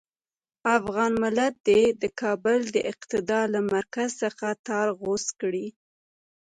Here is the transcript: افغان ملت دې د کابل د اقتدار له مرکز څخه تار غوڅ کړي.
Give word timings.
افغان 0.77 1.11
ملت 1.23 1.55
دې 1.67 1.81
د 2.01 2.03
کابل 2.21 2.59
د 2.75 2.77
اقتدار 2.91 3.45
له 3.55 3.61
مرکز 3.73 4.09
څخه 4.23 4.47
تار 4.67 4.87
غوڅ 4.99 5.25
کړي. 5.41 5.67